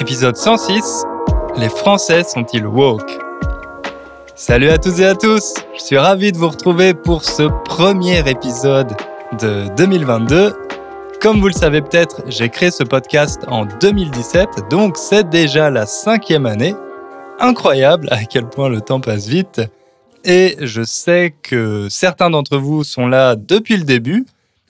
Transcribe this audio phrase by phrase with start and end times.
[0.00, 1.04] Épisode 106
[1.58, 3.18] Les Français sont-ils woke?
[4.34, 8.26] Salut à toutes et à tous Je suis ravi de vous retrouver pour ce premier
[8.26, 8.96] épisode
[9.38, 10.54] de 2022.
[11.20, 15.84] Comme vous le savez peut-être, j'ai créé ce podcast en 2017, donc c'est déjà la
[15.84, 16.74] cinquième année.
[17.38, 19.60] Incroyable à quel point le temps passe vite.
[20.24, 24.24] Et je sais que certains d'entre vous sont là depuis le début.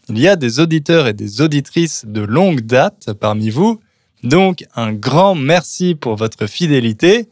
[0.09, 3.81] Il y a des auditeurs et des auditrices de longue date parmi vous.
[4.23, 7.29] Donc un grand merci pour votre fidélité.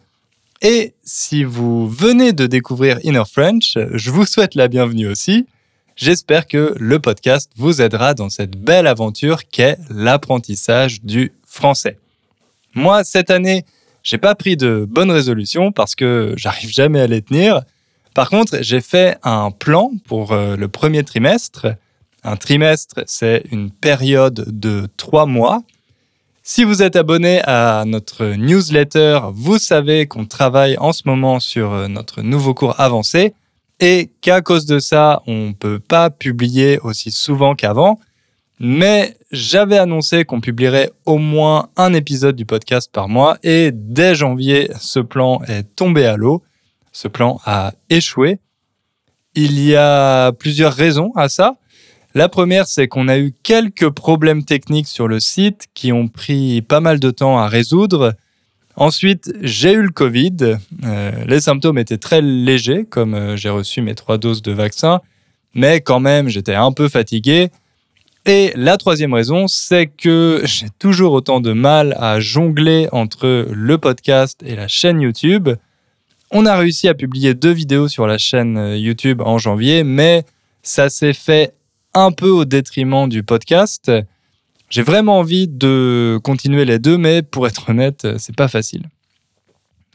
[0.63, 5.47] Et si vous venez de découvrir Inner French, je vous souhaite la bienvenue aussi.
[5.95, 11.99] J'espère que le podcast vous aidera dans cette belle aventure qu'est l'apprentissage du français.
[12.75, 13.65] Moi, cette année,
[14.03, 17.63] j'ai pas pris de bonnes résolutions parce que j'arrive jamais à les tenir.
[18.15, 21.67] Par contre, j'ai fait un plan pour euh, le premier trimestre.
[22.25, 25.63] Un trimestre, c'est une période de trois mois
[26.51, 31.75] si vous êtes abonné à notre newsletter, vous savez qu'on travaille en ce moment sur
[31.75, 33.35] euh, notre nouveau cours avancé
[33.81, 38.01] et qu'à cause de ça, on ne peut pas publier aussi souvent qu'avant.
[38.61, 44.15] Mais j'avais annoncé qu'on publierait au moins un épisode du podcast par mois et dès
[44.15, 46.43] janvier, ce plan est tombé à l'eau.
[46.93, 48.39] Ce plan a échoué.
[49.35, 51.57] Il y a plusieurs raisons à ça.
[52.15, 56.63] La première, c'est qu'on a eu quelques problèmes techniques sur le site qui ont pris
[56.63, 58.15] pas mal de temps à résoudre.
[58.77, 60.57] Ensuite, j'ai eu le Covid.
[60.85, 65.01] Euh, les symptômes étaient très légers, comme euh, j'ai reçu mes trois doses de vaccin,
[65.53, 67.51] mais quand même, j'étais un peu fatigué.
[68.25, 73.79] Et la troisième raison, c'est que j'ai toujours autant de mal à jongler entre le
[73.79, 75.51] podcast et la chaîne YouTube.
[76.31, 80.25] On a réussi à publier deux vidéos sur la chaîne euh, YouTube en janvier, mais
[80.63, 81.55] ça s'est fait
[81.95, 83.91] un peu au détriment du podcast.
[84.71, 88.89] J'ai vraiment envie de continuer les deux, mais pour être honnête, c'est pas facile.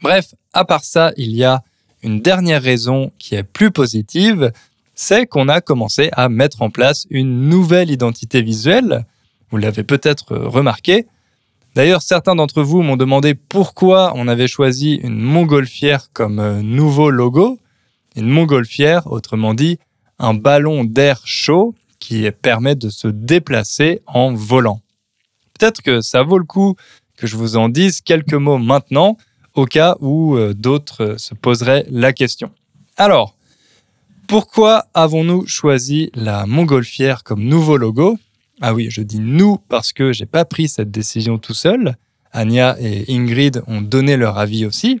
[0.02, 1.62] Bref, à part ça, il y a
[2.02, 4.52] une dernière raison qui est plus positive,
[4.94, 9.06] c'est qu'on a commencé à mettre en place une nouvelle identité visuelle.
[9.50, 11.06] Vous l'avez peut-être remarqué.
[11.74, 17.58] D'ailleurs, certains d'entre vous m'ont demandé pourquoi on avait choisi une montgolfière comme nouveau logo.
[18.14, 19.78] Une montgolfière, autrement dit,
[20.18, 24.82] un ballon d'air chaud qui permet de se déplacer en volant.
[25.58, 26.76] Peut-être que ça vaut le coup
[27.16, 29.16] que je vous en dise quelques mots maintenant,
[29.54, 32.50] au cas où euh, d'autres se poseraient la question.
[32.98, 33.34] Alors,
[34.26, 38.18] pourquoi avons-nous choisi la montgolfière comme nouveau logo?
[38.60, 41.96] Ah oui, je dis nous parce que j'ai pas pris cette décision tout seul.
[42.32, 45.00] Anya et Ingrid ont donné leur avis aussi.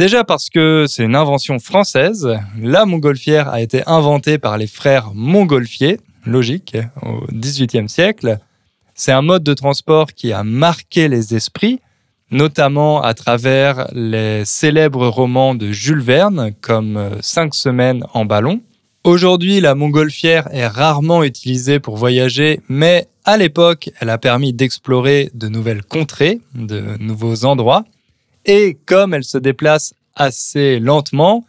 [0.00, 2.26] Déjà parce que c'est une invention française,
[2.58, 8.38] la montgolfière a été inventée par les frères Montgolfier, logique, au XVIIIe siècle.
[8.94, 11.80] C'est un mode de transport qui a marqué les esprits,
[12.30, 18.62] notamment à travers les célèbres romans de Jules Verne, comme euh, Cinq semaines en ballon.
[19.04, 25.30] Aujourd'hui, la montgolfière est rarement utilisée pour voyager, mais à l'époque, elle a permis d'explorer
[25.34, 27.84] de nouvelles contrées, de nouveaux endroits.
[28.46, 31.44] Et comme elle se déplace assez lentement,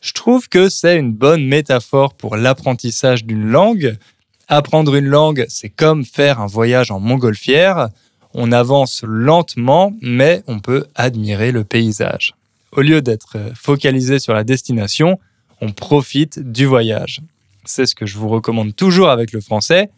[0.00, 3.98] je trouve que c'est une bonne métaphore pour l'apprentissage d'une langue.
[4.48, 7.88] Apprendre une langue, c'est comme faire un voyage en montgolfière.
[8.32, 12.34] On avance lentement, mais on peut admirer le paysage.
[12.72, 15.18] Au lieu d'être focalisé sur la destination,
[15.60, 17.20] on profite du voyage.
[17.64, 19.90] C'est ce que je vous recommande toujours avec le français.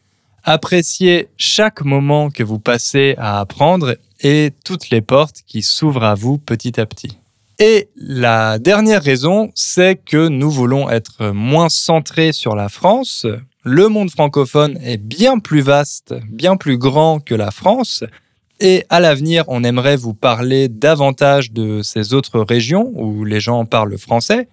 [0.43, 6.15] Appréciez chaque moment que vous passez à apprendre et toutes les portes qui s'ouvrent à
[6.15, 7.19] vous petit à petit.
[7.59, 13.27] Et la dernière raison, c'est que nous voulons être moins centrés sur la France.
[13.63, 18.03] Le monde francophone est bien plus vaste, bien plus grand que la France.
[18.59, 23.65] Et à l'avenir, on aimerait vous parler davantage de ces autres régions où les gens
[23.65, 24.49] parlent français.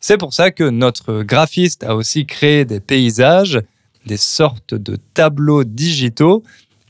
[0.00, 3.60] C'est pour ça que notre graphiste a aussi créé des paysages,
[4.06, 6.42] des sortes de tableaux digitaux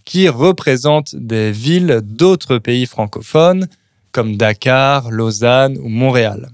[0.05, 3.69] qui représentent des villes d'autres pays francophones,
[4.13, 6.49] comme Dakar, Lausanne ou Montréal.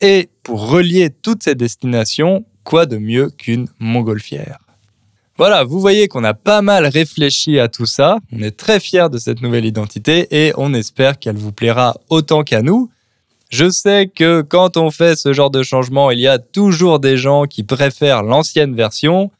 [0.00, 4.58] Et pour relier toutes ces destinations, quoi de mieux qu'une montgolfière?
[5.38, 9.10] Voilà, vous voyez qu'on a pas mal réfléchi à tout ça, on est très fiers
[9.10, 12.90] de cette nouvelle identité et on espère qu'elle vous plaira autant qu'à nous.
[13.50, 17.16] Je sais que quand on fait ce genre de changement, il y a toujours des
[17.18, 19.30] gens qui préfèrent l'ancienne version,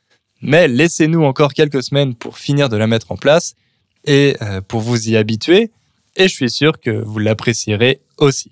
[0.42, 3.54] mais laissez-nous encore quelques semaines pour finir de la mettre en place
[4.04, 5.70] et euh, pour vous y habituer.
[6.16, 8.50] Et je suis sûr que vous l'apprécierez aussi.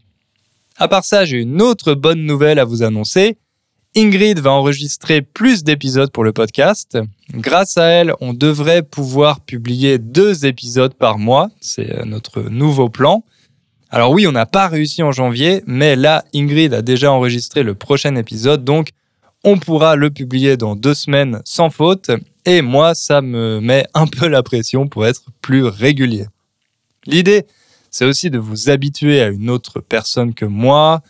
[0.77, 3.37] À part ça, j'ai une autre bonne nouvelle à vous annoncer.
[3.97, 6.99] Ingrid va enregistrer plus d'épisodes pour le podcast.
[7.33, 11.51] Grâce à elle, on devrait pouvoir publier deux épisodes par mois.
[11.61, 13.25] C'est euh, notre nouveau plan.
[13.91, 17.77] Alors oui, on n'a pas réussi en janvier, mais là, Ingrid a déjà enregistré le
[17.77, 18.89] prochain épisode, donc
[19.45, 22.11] on pourra le publier dans deux semaines sans faute.
[22.47, 26.27] Et moi, ça me met un peu la pression pour être plus régulier.
[27.07, 27.47] L'idée,
[27.91, 31.03] c'est aussi de vous habituer à une autre personne que moi,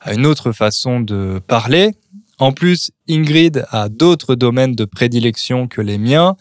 [0.00, 1.92] à une autre façon de parler.
[2.38, 6.36] En plus, Ingrid a d'autres domaines de prédilection que les miens,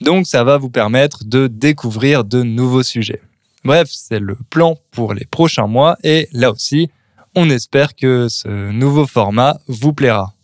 [0.00, 3.20] donc ça va vous permettre de découvrir de nouveaux sujets.
[3.64, 6.90] Bref, c'est le plan pour les prochains mois et là aussi,
[7.34, 10.34] on espère que ce nouveau format vous plaira.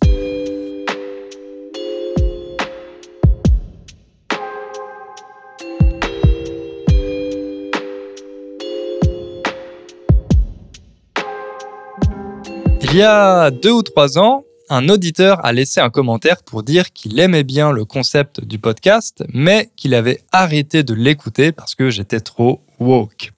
[12.89, 16.93] Il y a deux ou trois ans, un auditeur a laissé un commentaire pour dire
[16.93, 21.91] qu'il aimait bien le concept du podcast, mais qu'il avait arrêté de l'écouter parce que
[21.91, 23.33] j'étais trop woke.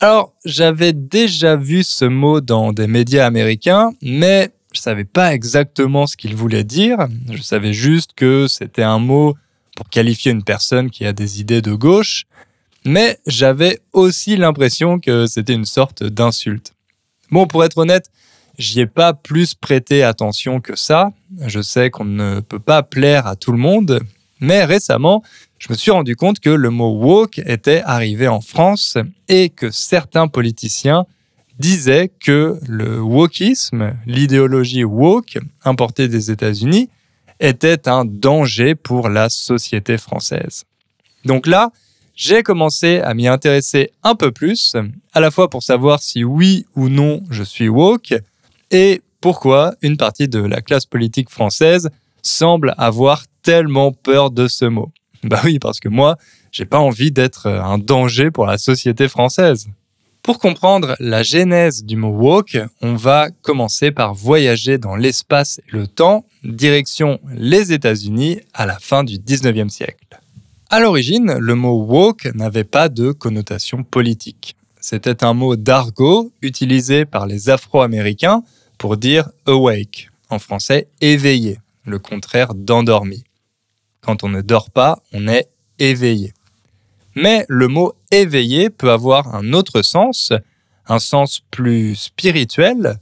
[0.00, 6.06] Alors, j'avais déjà vu ce mot dans des médias américains, mais je savais pas exactement
[6.06, 7.08] ce qu'il voulait dire.
[7.32, 9.34] Je savais juste que c'était un mot
[9.76, 12.26] pour qualifier une personne qui a des idées de gauche,
[12.84, 16.72] mais j'avais aussi l'impression que c'était une sorte d'insulte.
[17.32, 18.10] Bon, pour être honnête,
[18.58, 21.12] J'y ai pas plus prêté attention que ça.
[21.46, 24.00] Je sais qu'on ne peut pas plaire à tout le monde,
[24.40, 25.22] mais récemment,
[25.58, 29.70] je me suis rendu compte que le mot woke était arrivé en France et que
[29.70, 31.06] certains politiciens
[31.60, 36.88] disaient que le wokisme, l'idéologie woke importée des États-Unis,
[37.40, 40.64] était un danger pour la société française.
[41.24, 41.70] Donc là,
[42.16, 44.74] j'ai commencé à m'y intéresser un peu plus,
[45.12, 48.14] à la fois pour savoir si oui ou non je suis woke,
[48.70, 51.90] et pourquoi une partie de la classe politique française
[52.22, 54.92] semble avoir tellement peur de ce mot?
[55.24, 56.16] Bah oui, parce que moi,
[56.52, 59.66] j'ai pas envie d'être un danger pour la société française.
[60.22, 65.76] Pour comprendre la genèse du mot woke, on va commencer par voyager dans l'espace et
[65.76, 70.20] le temps, direction les États-Unis à la fin du 19e siècle.
[70.70, 74.54] À l'origine, le mot woke n'avait pas de connotation politique.
[74.80, 78.42] C'était un mot d'argot utilisé par les Afro-Américains
[78.78, 83.24] pour dire awake, en français éveillé, le contraire d'endormi.
[84.00, 85.48] Quand on ne dort pas, on est
[85.78, 86.32] éveillé.
[87.14, 90.32] Mais le mot éveillé peut avoir un autre sens,
[90.86, 92.98] un sens plus spirituel.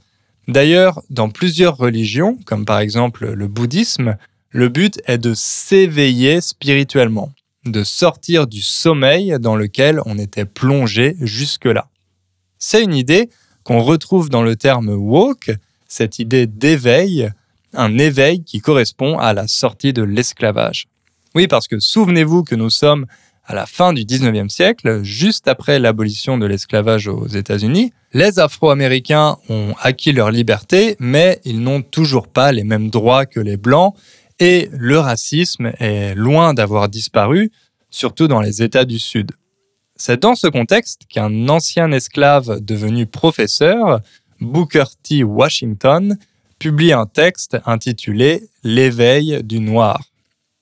[0.47, 4.17] D'ailleurs, dans plusieurs religions, comme par exemple le bouddhisme,
[4.49, 7.31] le but est de s'éveiller spirituellement,
[7.65, 11.89] de sortir du sommeil dans lequel on était plongé jusque-là.
[12.57, 13.29] C'est une idée
[13.63, 15.51] qu'on retrouve dans le terme woke,
[15.87, 17.29] cette idée d'éveil,
[17.73, 20.87] un éveil qui correspond à la sortie de l'esclavage.
[21.35, 23.05] Oui, parce que souvenez-vous que nous sommes
[23.45, 29.37] à la fin du 19e siècle, juste après l'abolition de l'esclavage aux États-Unis, les Afro-Américains
[29.49, 33.93] ont acquis leur liberté, mais ils n'ont toujours pas les mêmes droits que les Blancs,
[34.39, 37.51] et le racisme est loin d'avoir disparu,
[37.89, 39.31] surtout dans les États du Sud.
[39.95, 44.01] C'est dans ce contexte qu'un ancien esclave devenu professeur
[44.41, 45.23] Booker T.
[45.23, 46.17] Washington
[46.59, 50.01] publie un texte intitulé L'éveil du noir.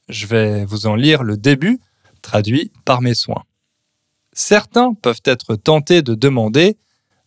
[0.10, 1.80] Je vais vous en lire le début,
[2.22, 3.44] traduit par mes soins.
[4.34, 6.78] Certains peuvent être tentés de demander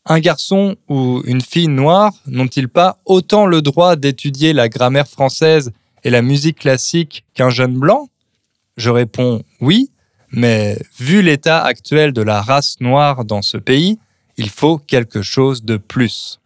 [0.05, 5.73] un garçon ou une fille noire n'ont-ils pas autant le droit d'étudier la grammaire française
[6.05, 8.09] et la musique classique qu'un jeune blanc?
[8.77, 9.91] Je réponds oui,
[10.31, 13.99] mais vu l'état actuel de la race noire dans ce pays,
[14.39, 16.41] il faut quelque chose de plus.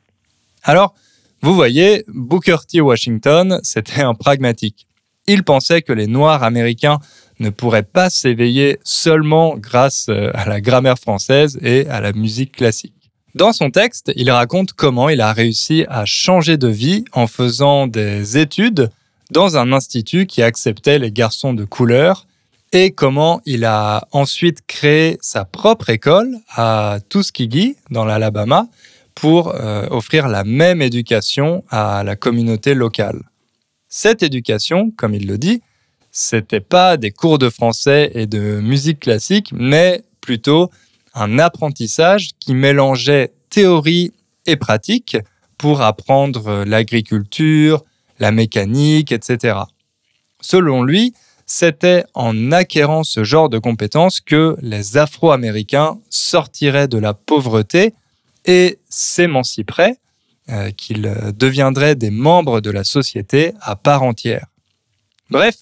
[0.64, 0.94] Alors,
[1.42, 2.80] vous voyez, Booker T.
[2.80, 4.86] Washington, c'était un pragmatique.
[5.26, 6.98] Il pensait que les Noirs américains
[7.38, 12.52] ne pourraient pas s'éveiller seulement grâce euh, à la grammaire française et à la musique
[12.52, 12.94] classique.
[13.34, 17.86] Dans son texte, il raconte comment il a réussi à changer de vie en faisant
[17.86, 18.90] des études
[19.30, 22.26] dans un institut qui acceptait les garçons de couleur
[22.72, 28.66] et comment il a ensuite créé sa propre école à Tuskegee, dans l'Alabama,
[29.14, 33.20] pour euh, offrir la même éducation à la communauté locale.
[33.88, 35.60] Cette éducation, comme il le dit,
[36.10, 40.70] c'était pas des cours de français et de musique classique, mais plutôt
[41.14, 44.12] un apprentissage qui mélangeait théorie
[44.46, 45.18] et pratique
[45.58, 47.84] pour apprendre l'agriculture,
[48.18, 49.58] la mécanique, etc.
[50.40, 51.14] Selon lui,
[51.52, 57.92] c'était en acquérant ce genre de compétences que les Afro-Américains sortiraient de la pauvreté
[58.46, 59.98] et s'émanciperaient,
[60.48, 64.46] euh, qu'ils deviendraient des membres de la société à part entière.
[65.28, 65.56] Bref,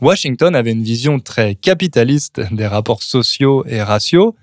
[0.00, 4.34] Washington avait une vision très capitaliste des rapports sociaux et raciaux.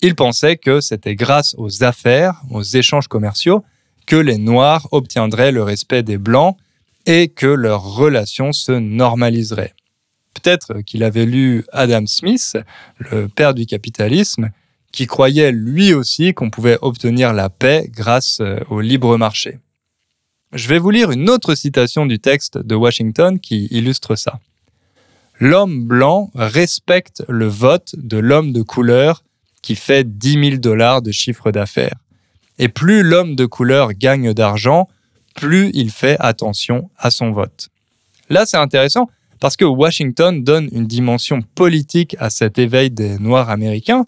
[0.00, 3.64] Il pensait que c'était grâce aux affaires, aux échanges commerciaux,
[4.06, 6.56] que les Noirs obtiendraient le respect des Blancs
[7.04, 9.74] et que leurs relations se normaliseraient.
[10.42, 12.58] Peut-être qu'il avait lu Adam Smith,
[12.98, 14.50] le père du capitalisme,
[14.92, 19.58] qui croyait lui aussi qu'on pouvait obtenir la paix grâce euh, au libre marché.
[20.52, 24.40] Je vais vous lire une autre citation du texte de Washington qui illustre ça.
[25.38, 29.22] L'homme blanc respecte le vote de l'homme de couleur
[29.62, 31.96] qui fait 10 000 dollars de chiffre d'affaires.
[32.58, 34.88] Et plus l'homme de couleur gagne d'argent,
[35.34, 37.68] plus il fait attention à son vote.
[38.30, 43.50] Là, c'est intéressant parce que Washington donne une dimension politique à cet éveil des Noirs
[43.50, 44.06] américains.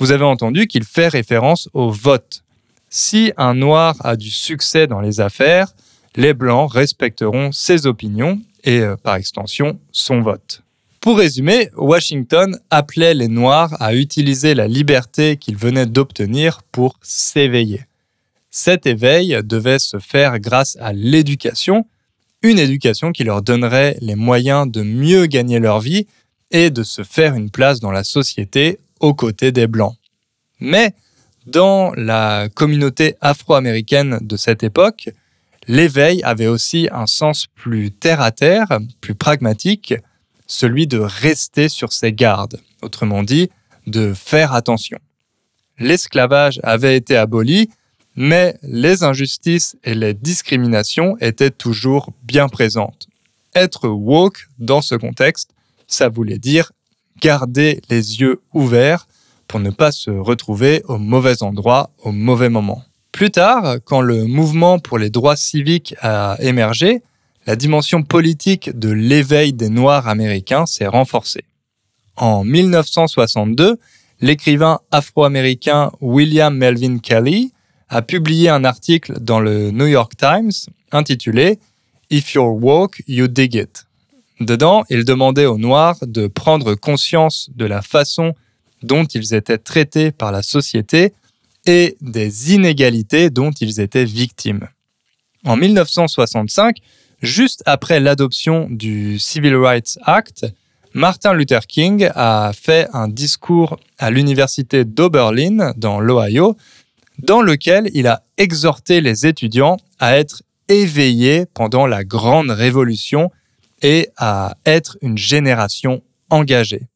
[0.00, 2.42] Vous avez entendu qu'il fait référence au vote.
[2.90, 5.74] Si un Noir a du succès dans les affaires,
[6.16, 10.62] les Blancs respecteront ses opinions et, euh, par extension, son vote.
[11.00, 17.84] Pour résumer, Washington appelait les Noirs à utiliser la liberté qu'ils venaient d'obtenir pour s'éveiller.
[18.50, 21.86] Cet éveil devait se faire grâce à l'éducation,
[22.44, 26.06] une éducation qui leur donnerait les moyens de mieux gagner leur vie
[26.50, 29.96] et de se faire une place dans la société aux côtés des Blancs.
[30.60, 30.94] Mais
[31.46, 35.08] dans la communauté afro-américaine de cette époque,
[35.68, 39.94] l'éveil avait aussi un sens plus terre-à-terre, plus pragmatique,
[40.46, 43.48] celui de rester sur ses gardes, autrement dit,
[43.86, 44.98] de faire attention.
[45.78, 47.70] L'esclavage avait été aboli,
[48.16, 53.08] mais les injustices et les discriminations étaient toujours bien présentes.
[53.54, 55.50] Être woke dans ce contexte,
[55.86, 56.72] ça voulait dire
[57.20, 59.06] garder les yeux ouverts
[59.48, 62.82] pour ne pas se retrouver au mauvais endroit au mauvais moment.
[63.12, 67.02] Plus tard, quand le mouvement pour les droits civiques a émergé,
[67.46, 71.44] la dimension politique de l'éveil des Noirs américains s'est renforcée.
[72.16, 73.78] En 1962,
[74.20, 77.53] l'écrivain afro-américain William Melvin Kelly
[77.94, 80.50] a publié un article dans le New York Times
[80.90, 81.60] intitulé
[82.10, 83.86] If you're woke, you dig it.
[84.40, 88.34] Dedans, il demandait aux Noirs de prendre conscience de la façon
[88.82, 91.12] dont ils étaient traités par la société
[91.66, 94.66] et des inégalités dont ils étaient victimes.
[95.44, 96.78] En 1965,
[97.22, 100.46] juste après l'adoption du Civil Rights Act,
[100.94, 106.56] Martin Luther King a fait un discours à l'université d'Oberlin dans l'Ohio
[107.18, 113.30] dans lequel il a exhorté les étudiants à être éveillés pendant la grande révolution
[113.82, 116.88] et à être une génération engagée.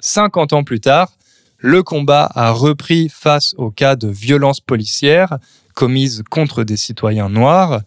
[0.00, 1.12] 50 ans plus tard,
[1.58, 5.38] le combat a repris face aux cas de violences policières
[5.74, 7.82] commises contre des citoyens noirs.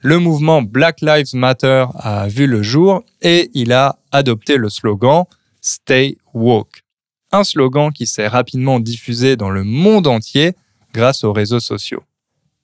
[0.00, 5.24] Le mouvement Black Lives Matter a vu le jour et il a adopté le slogan
[5.60, 6.84] Stay Woke.
[7.32, 10.54] Un slogan qui s'est rapidement diffusé dans le monde entier
[10.98, 12.02] grâce aux réseaux sociaux.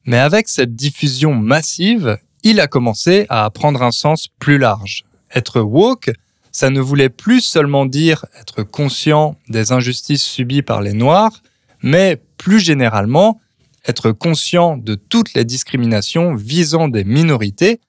[0.06, 5.04] Mais avec cette diffusion massive, il a commencé à prendre un sens plus large.
[5.32, 6.10] Être woke,
[6.50, 11.42] ça ne voulait plus seulement dire être conscient des injustices subies par les Noirs,
[11.80, 13.40] mais plus généralement
[13.86, 17.80] être conscient de toutes les discriminations visant des minorités,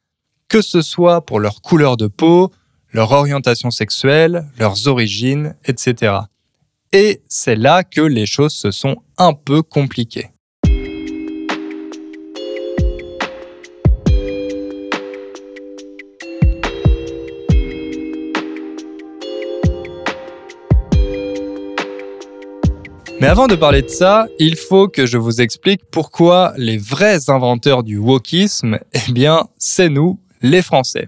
[0.47, 2.51] que ce soit pour leur couleur de peau,
[2.91, 6.17] leur orientation sexuelle, leurs origines, etc.
[6.91, 10.29] Et c'est là que les choses se sont un peu compliquées.
[23.22, 27.29] Mais avant de parler de ça, il faut que je vous explique pourquoi les vrais
[27.29, 31.07] inventeurs du wokisme, eh bien, c'est nous, les Français.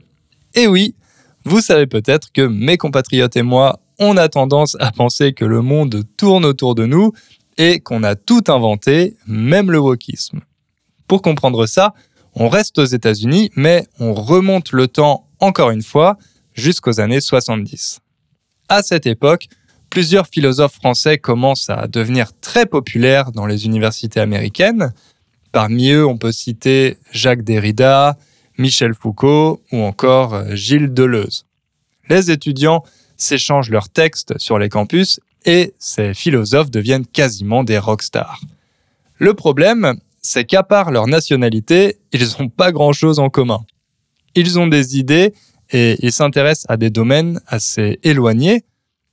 [0.56, 0.96] Et oui,
[1.44, 5.62] vous savez peut-être que mes compatriotes et moi, on a tendance à penser que le
[5.62, 7.12] monde tourne autour de nous
[7.58, 10.40] et qu'on a tout inventé, même le wokisme.
[11.08, 11.94] Pour comprendre ça,
[12.36, 16.18] on reste aux États-Unis, mais on remonte le temps encore une fois
[16.54, 18.00] jusqu'aux années 70.
[18.70, 19.48] À cette époque,
[19.98, 24.94] plusieurs philosophes français commencent à devenir très populaires dans les universités américaines.
[25.52, 28.16] Parmi eux, on peut citer Jacques Derrida,
[28.60, 31.48] Michel Foucault ou encore euh, Gilles Deleuze.
[32.10, 32.84] Les étudiants
[33.16, 38.40] s'échangent leurs textes sur les campus et ces philosophes deviennent quasiment des rockstars.
[39.18, 43.66] Le problème, c'est qu'à part leur nationalité, ils n'ont pas grand-chose en commun.
[44.36, 45.34] Ils ont des idées
[45.72, 48.64] et ils s'intéressent à des domaines assez éloignés,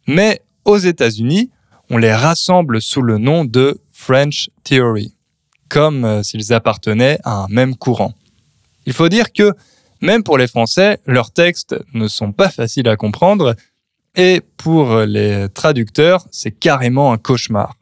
[0.06, 1.50] mais aux États-Unis,
[1.90, 5.14] on les rassemble sous le nom de French Theory.
[5.68, 8.14] comme euh, s'ils appartenaient à un même courant.
[8.87, 9.52] Il faut dire que,
[10.00, 13.56] même pour les Français, leurs textes ne sont pas faciles à comprendre,
[14.14, 17.75] et pour les traducteurs, c'est carrément un cauchemar.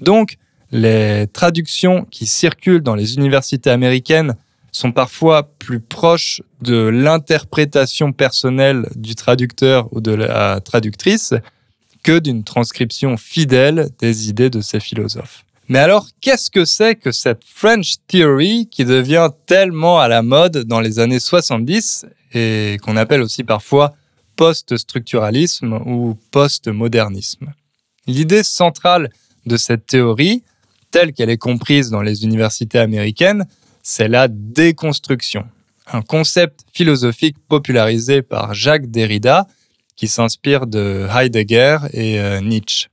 [0.00, 0.38] Donc,
[0.70, 4.36] les traductions qui circulent dans les universités américaines
[4.72, 11.34] sont parfois plus proches de l'interprétation personnelle du traducteur ou de la traductrice
[12.02, 15.44] que d'une transcription fidèle des idées de ces philosophes.
[15.68, 20.64] Mais alors, qu'est-ce que c'est que cette French Theory qui devient tellement à la mode
[20.64, 23.94] dans les années 70 et qu'on appelle aussi parfois
[24.36, 27.52] post-structuralisme ou post-modernisme?
[28.06, 29.10] L'idée centrale
[29.44, 30.42] de cette théorie,
[30.90, 33.46] telle qu'elle est comprise dans les universités américaines,
[33.82, 35.44] c'est la déconstruction,
[35.92, 39.46] un concept philosophique popularisé par Jacques Derrida
[39.98, 42.88] qui s'inspire de Heidegger et euh, Nietzsche.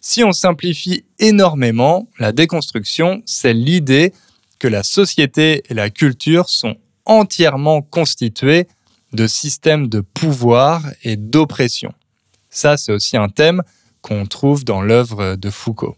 [0.00, 4.12] Si on simplifie énormément, la déconstruction, c'est l'idée
[4.58, 8.66] que la société et la culture sont entièrement constituées
[9.12, 11.94] de systèmes de pouvoir et d'oppression.
[12.50, 13.62] Ça, c'est aussi un thème
[14.02, 15.96] qu'on trouve dans l'œuvre de Foucault.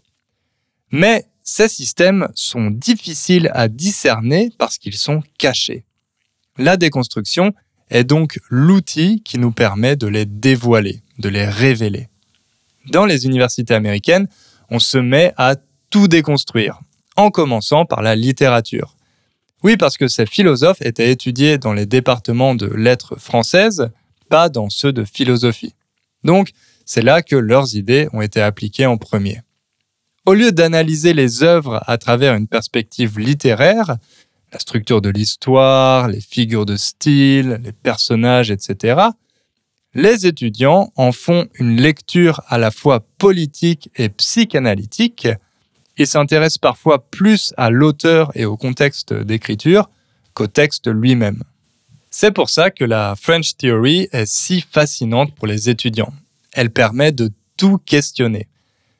[0.91, 5.83] Mais ces systèmes sont difficiles à discerner parce qu'ils sont cachés.
[6.59, 7.53] La déconstruction
[7.89, 12.09] est donc l'outil qui nous permet de les dévoiler, de les révéler
[12.89, 14.27] dans les universités américaines,
[14.69, 15.55] on se met à
[15.89, 16.79] tout déconstruire,
[17.15, 18.95] en commençant par la littérature.
[19.63, 23.89] Oui, parce que ces philosophes étaient étudiés dans les départements de lettres françaises,
[24.29, 25.73] pas dans ceux de philosophie.
[26.23, 26.51] Donc,
[26.85, 29.41] c'est là que leurs idées ont été appliquées en premier.
[30.25, 33.97] Au lieu d'analyser les œuvres à travers une perspective littéraire,
[34.51, 39.01] la structure de l'histoire, les figures de style, les personnages, etc.,
[39.93, 45.27] les étudiants en font une lecture à la fois politique et psychanalytique.
[45.97, 49.89] Ils s'intéressent parfois plus à l'auteur et au contexte d'écriture
[50.35, 51.43] qu'au texte lui-même.
[52.11, 56.13] C'est pour ça que la French Theory est si fascinante pour les étudiants.
[56.53, 58.47] Elle permet de tout questionner.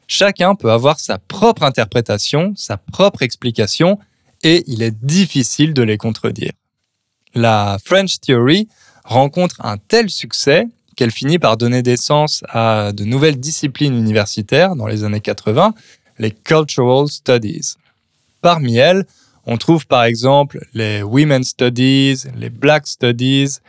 [0.08, 4.00] Chacun peut avoir sa propre interprétation, sa propre explication,
[4.44, 6.52] et il est difficile de les contredire.
[7.34, 8.68] La French Theory
[9.04, 14.88] rencontre un tel succès qu'elle finit par donner naissance à de nouvelles disciplines universitaires dans
[14.88, 15.74] les années 80,
[16.20, 17.76] les Cultural Studies.
[18.42, 19.06] Parmi elles,
[19.46, 23.60] on trouve par exemple les Women's Studies, les Black Studies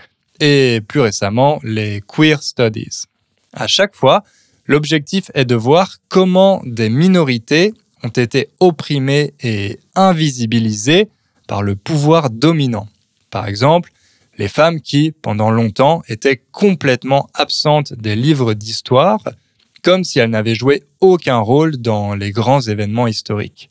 [0.40, 3.04] et plus récemment les Queer Studies.
[3.52, 4.24] À chaque fois,
[4.66, 11.08] l'objectif est de voir comment des minorités ont été opprimées et invisibilisées
[11.46, 12.88] par le pouvoir dominant.
[13.30, 13.90] Par exemple,
[14.38, 19.20] les femmes qui, pendant longtemps, étaient complètement absentes des livres d'histoire,
[19.82, 23.70] comme si elles n'avaient joué aucun rôle dans les grands événements historiques.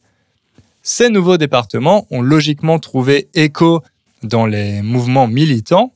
[0.84, 3.84] Ces nouveaux départements ont logiquement trouvé écho
[4.24, 5.94] dans les mouvements militants.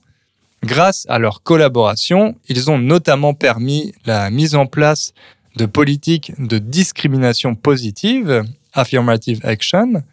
[0.63, 5.13] Grâce à leur collaboration, ils ont notamment permis la mise en place
[5.55, 10.03] de politiques de discrimination positive, affirmative action,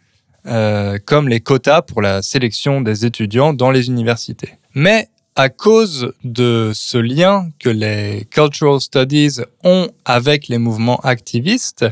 [0.45, 4.55] euh, comme les quotas pour la sélection des étudiants dans les universités.
[4.73, 11.85] Mais à cause de ce lien que les Cultural Studies ont avec les mouvements activistes,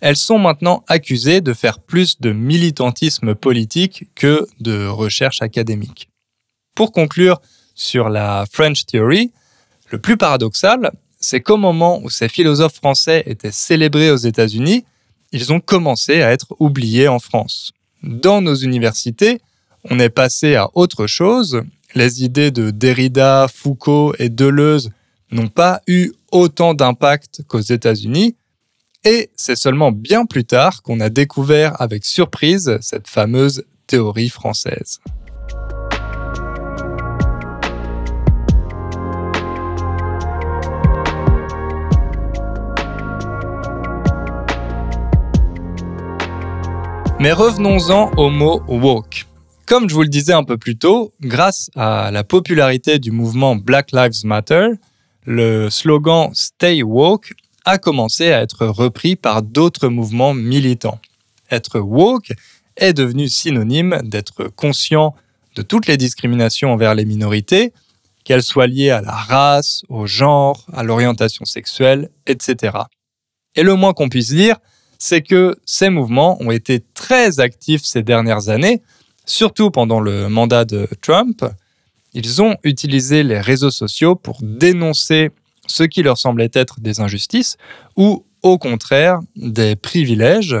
[0.00, 6.10] elles sont maintenant accusées de faire plus de militantisme politique que de recherche académique.
[6.74, 7.40] Pour conclure
[7.74, 9.32] sur la French Theory,
[9.90, 10.90] le plus paradoxal,
[11.24, 14.84] c'est qu'au moment où ces philosophes français étaient célébrés aux États-Unis,
[15.32, 17.72] ils ont commencé à être oubliés en France
[18.04, 19.40] dans nos universités,
[19.90, 21.62] on est passé à autre chose.
[21.94, 24.90] Les idées de Derrida, Foucault et Deleuze
[25.30, 28.36] n'ont pas eu autant d'impact qu'aux États-Unis.
[29.04, 35.00] Et c'est seulement bien plus tard qu'on a découvert avec surprise cette fameuse théorie française.
[47.24, 49.24] Mais revenons-en au mot woke.
[49.64, 53.56] Comme je vous le disais un peu plus tôt, grâce à la popularité du mouvement
[53.56, 54.66] Black Lives Matter,
[55.24, 57.32] le slogan Stay Woke
[57.64, 61.00] a commencé à être repris par d'autres mouvements militants.
[61.50, 62.30] Être woke
[62.76, 65.14] est devenu synonyme d'être conscient
[65.56, 67.72] de toutes les discriminations envers les minorités,
[68.24, 72.76] qu'elles soient liées à la race, au genre, à l'orientation sexuelle, etc.
[73.54, 74.58] Et le moins qu'on puisse dire,
[75.04, 78.80] c'est que ces mouvements ont été très actifs ces dernières années,
[79.26, 81.44] surtout pendant le mandat de Trump.
[82.14, 85.28] Ils ont utilisé les réseaux sociaux pour dénoncer
[85.66, 87.58] ce qui leur semblait être des injustices
[87.96, 90.56] ou au contraire des privilèges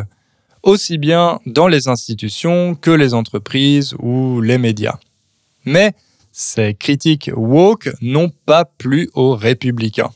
[0.62, 4.98] aussi bien dans les institutions que les entreprises ou les médias.
[5.64, 5.94] Mais
[6.32, 10.12] ces critiques woke n'ont pas plu aux républicains.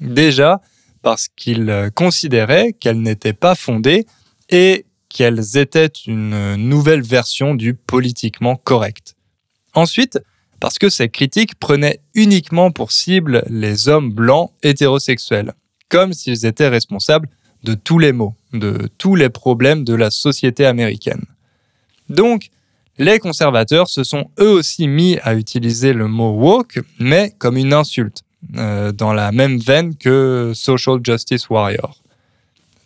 [0.00, 0.60] Déjà
[1.02, 4.06] parce qu'ils considéraient qu'elles n'étaient pas fondées
[4.50, 9.14] et qu'elles étaient une nouvelle version du politiquement correct.
[9.74, 10.18] Ensuite,
[10.60, 15.54] parce que ces critiques prenaient uniquement pour cible les hommes blancs hétérosexuels,
[15.88, 17.28] comme s'ils étaient responsables
[17.64, 21.24] de tous les maux, de tous les problèmes de la société américaine.
[22.08, 22.50] Donc,
[22.98, 27.72] les conservateurs se sont eux aussi mis à utiliser le mot woke, mais comme une
[27.72, 28.22] insulte,
[28.56, 31.96] euh, dans la même veine que social justice warrior.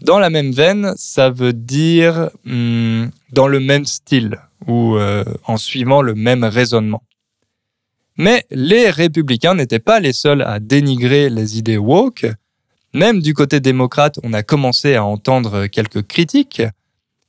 [0.00, 5.56] Dans la même veine, ça veut dire hmm, dans le même style ou euh, en
[5.56, 7.02] suivant le même raisonnement.
[8.16, 12.26] Mais les républicains n'étaient pas les seuls à dénigrer les idées woke.
[12.94, 16.62] Même du côté démocrate, on a commencé à entendre quelques critiques.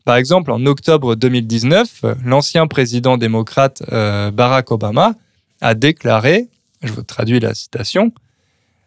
[0.03, 5.13] Par exemple, en octobre 2019, l'ancien président démocrate euh, Barack Obama
[5.62, 6.49] a déclaré,
[6.84, 8.12] je vous traduis la citation,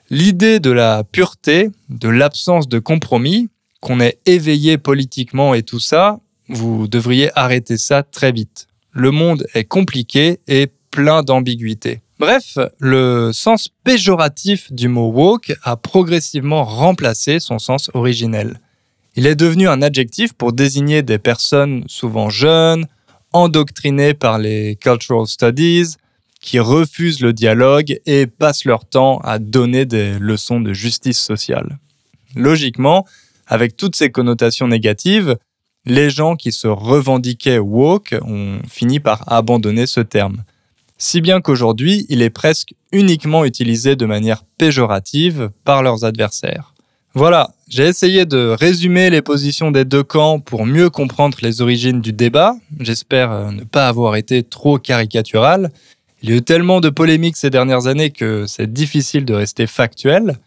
[0.08, 3.48] L'idée de la pureté, de l'absence de compromis,
[3.80, 8.68] qu'on est éveillé politiquement et tout ça, vous devriez arrêter ça très vite.
[8.92, 12.02] Le monde est compliqué et plein d'ambiguïté.
[12.20, 18.60] Bref, le sens péjoratif du mot woke a progressivement remplacé son sens originel.
[19.16, 22.86] Il est devenu un adjectif pour désigner des personnes souvent jeunes,
[23.32, 25.96] endoctrinées par les cultural studies,
[26.46, 31.80] qui refusent le dialogue et passent leur temps à donner des leçons de justice sociale.
[32.36, 33.04] Logiquement,
[33.48, 35.36] avec toutes ces connotations négatives,
[35.86, 40.44] les gens qui se revendiquaient woke ont fini par abandonner ce terme.
[40.98, 46.74] Si bien qu'aujourd'hui, il est presque uniquement utilisé de manière péjorative par leurs adversaires.
[47.12, 52.00] Voilà, j'ai essayé de résumer les positions des deux camps pour mieux comprendre les origines
[52.00, 52.54] du débat.
[52.78, 55.72] J'espère euh, ne pas avoir été trop caricatural.
[56.22, 59.66] Il y a eu tellement de polémiques ces dernières années que c'est difficile de rester
[59.66, 60.38] factuel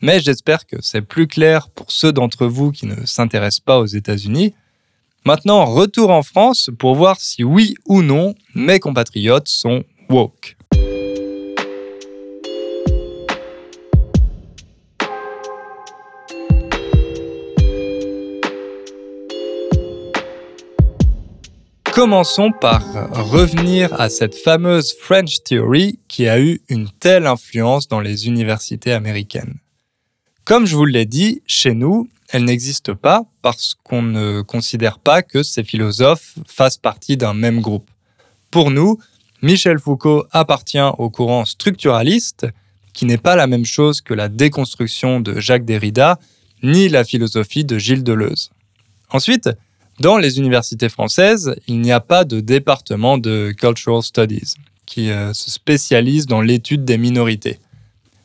[0.00, 3.86] mais j'espère que c'est plus clair pour ceux d'entre vous qui ne s'intéressent pas aux
[3.86, 4.54] États-Unis.
[5.24, 10.56] Maintenant, retour en France pour voir si oui ou non mes compatriotes sont woke.
[21.98, 22.80] Commençons par
[23.10, 28.92] revenir à cette fameuse French Theory qui a eu une telle influence dans les universités
[28.92, 29.56] américaines.
[30.44, 35.22] Comme je vous l'ai dit, chez nous, elle n'existe pas parce qu'on ne considère pas
[35.22, 37.90] que ces philosophes fassent partie d'un même groupe.
[38.52, 39.00] Pour nous,
[39.42, 42.46] Michel Foucault appartient au courant structuraliste,
[42.92, 46.20] qui n'est pas la même chose que la déconstruction de Jacques Derrida,
[46.62, 48.50] ni la philosophie de Gilles Deleuze.
[49.10, 49.50] Ensuite,
[50.00, 54.54] dans les universités françaises, il n'y a pas de département de Cultural Studies,
[54.86, 57.58] qui euh, se spécialise dans l'étude des minorités.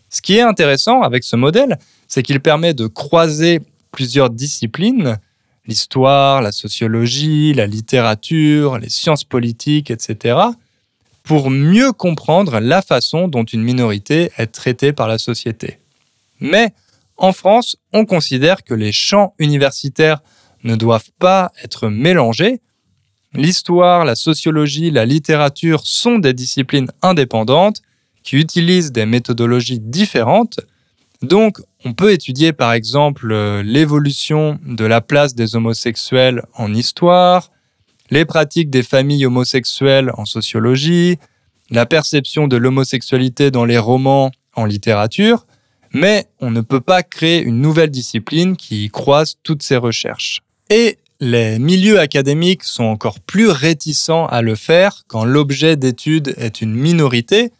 [0.10, 5.18] Ce qui est intéressant avec ce modèle, c'est qu'il permet de croiser plusieurs disciplines,
[5.66, 10.38] l'histoire, la sociologie, la littérature, les sciences politiques, etc.,
[11.24, 15.80] pour mieux comprendre la façon dont une minorité est traitée par la société.
[16.40, 16.74] Mais
[17.18, 20.22] en France, on considère que les champs universitaires
[20.64, 22.62] ne doivent pas être mélangés.
[23.34, 27.82] L'histoire, la sociologie, la littérature sont des disciplines indépendantes
[28.24, 30.60] qui utilisent des méthodologies différentes
[31.24, 37.50] donc, on peut étudier par exemple euh, l'évolution de la place des homosexuels en histoire,
[38.12, 41.18] les pratiques des familles homosexuelles en sociologie,
[41.70, 45.48] la perception de l'homosexualité dans les romans en littérature,
[45.94, 50.42] mais on ne peut pas créer une nouvelle discipline qui croise toutes ces recherches.
[50.70, 56.62] Et les milieux académiques sont encore plus réticents à le faire quand l'objet d'étude est
[56.62, 57.52] une minorité,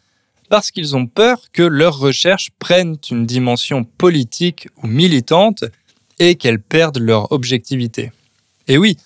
[0.50, 5.64] parce qu'ils ont peur que leurs recherches prennent une dimension politique ou militante
[6.18, 8.12] et qu'elles perdent leur objectivité.
[8.68, 8.96] Et oui,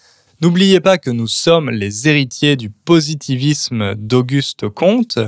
[0.40, 5.18] n'oubliez pas que nous sommes les héritiers du positivisme d'Auguste Comte.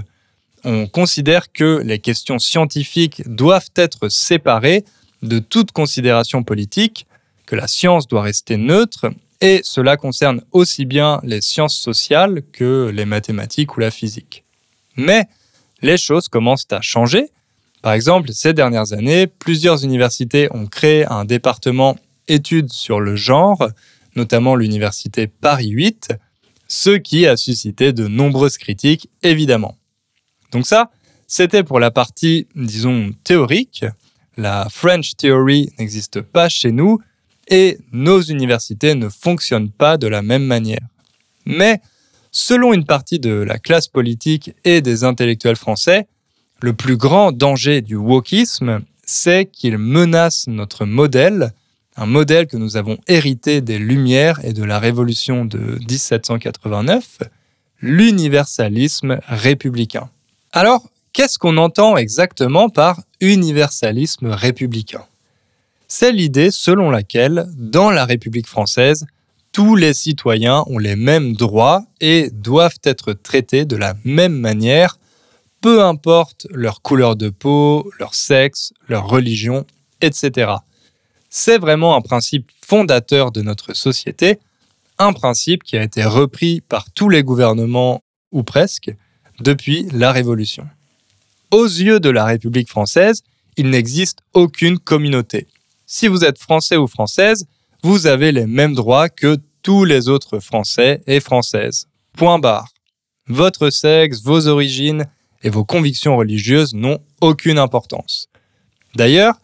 [0.64, 4.85] On considère que les questions scientifiques doivent être séparées
[5.22, 7.06] de toute considération politique,
[7.50, 9.10] que la science doit rester neutre,
[9.40, 14.44] et cela concerne aussi bien les sciences sociales que les mathématiques ou la physique.
[14.94, 15.24] Mais
[15.82, 17.32] les choses commencent à changer.
[17.82, 23.68] Par exemple, ces dernières années, plusieurs universités ont créé un département études sur le genre,
[24.14, 26.10] notamment l'université Paris 8,
[26.68, 29.76] ce qui a suscité de nombreuses critiques, évidemment.
[30.52, 30.92] Donc ça,
[31.26, 33.84] c'était pour la partie, disons, théorique.
[34.36, 37.00] La French Theory n'existe pas chez nous,
[37.50, 40.86] et nos universités ne fonctionnent pas de la même manière.
[41.44, 41.80] Mais,
[42.30, 46.06] selon une partie de la classe politique et des intellectuels français,
[46.62, 51.52] le plus grand danger du wokisme, c'est qu'il menace notre modèle,
[51.96, 57.18] un modèle que nous avons hérité des Lumières et de la Révolution de 1789,
[57.80, 60.08] l'universalisme républicain.
[60.52, 65.04] Alors, qu'est-ce qu'on entend exactement par universalisme républicain?
[65.92, 69.07] C'est l'idée selon laquelle, dans la République française,
[69.50, 75.00] tous les citoyens ont les mêmes droits et doivent être traités de la même manière,
[75.61, 79.66] peu importe leur couleur de peau, leur sexe, leur religion,
[80.00, 80.53] etc.
[81.29, 84.38] C'est vraiment un principe fondateur de notre société,
[85.00, 88.00] un principe qui a été repris par tous les gouvernements,
[88.31, 88.94] ou presque,
[89.40, 90.68] depuis la Révolution.
[91.50, 93.22] Aux yeux de la République française,
[93.57, 95.48] il n'existe aucune communauté.
[95.92, 97.46] Si vous êtes français ou française,
[97.83, 101.88] vous avez les mêmes droits que tous les autres Français et Françaises.
[102.16, 102.68] Point barre.
[103.26, 105.07] Votre sexe, vos origines
[105.42, 108.29] et vos convictions religieuses n'ont aucune importance.
[108.94, 109.35] D'ailleurs,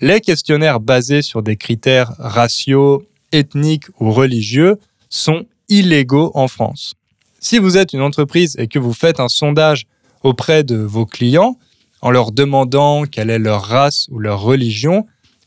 [0.00, 4.76] les questionnaires basés sur des critères raciaux, ethniques ou religieux
[5.08, 6.94] sont illégaux en France.
[7.40, 9.86] Si vous êtes une entreprise et que vous faites un sondage
[10.22, 11.58] auprès de vos clients
[12.00, 15.04] en leur demandant quelle est leur race ou leur religion,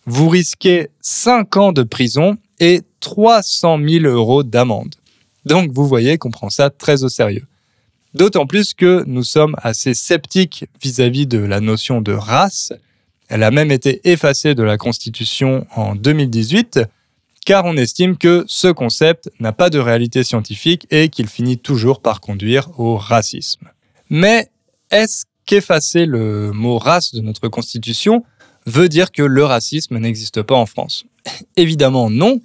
[0.10, 4.96] vous risquez 5 ans de prison et 300 000 euros d'amende.
[5.46, 7.46] Donc vous voyez qu'on prend ça très au sérieux.
[8.16, 12.74] D'autant plus que nous sommes assez sceptiques vis-à-vis de la notion de race.
[13.28, 16.80] Elle a même été effacée de la Constitution en 2018,
[17.46, 22.02] car on estime que ce concept n'a pas de réalité scientifique et qu'il finit toujours
[22.02, 23.70] par conduire au racisme.
[24.10, 24.50] Mais
[24.90, 28.24] est-ce qu'effacer le mot race de notre Constitution
[28.66, 31.06] veut dire que le racisme n'existe pas en France
[31.58, 32.42] Évidemment non.